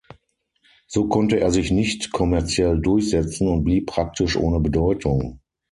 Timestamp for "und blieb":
3.47-3.85